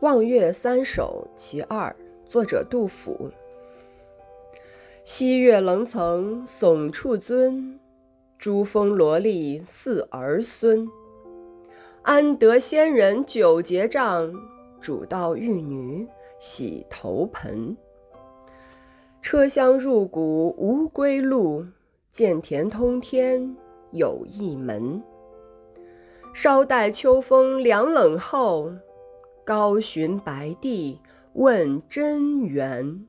[0.00, 1.94] 望岳三首其二，
[2.28, 3.30] 作者杜甫。
[5.04, 7.80] 西岳棱层耸处尊，
[8.36, 10.86] 珠峰罗立似儿孙。
[12.02, 14.30] 安得仙人久结帐，
[14.82, 16.06] 主道玉女
[16.38, 17.74] 洗头盆。
[19.22, 21.64] 车厢入谷无归路，
[22.10, 23.56] 渐田通天
[23.92, 25.02] 有一门。
[26.34, 28.70] 稍待秋风凉冷后。
[29.46, 30.98] 高寻白帝
[31.34, 33.06] 问真源。